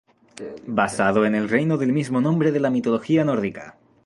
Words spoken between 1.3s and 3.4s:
el reino del mismo nombre de la mitología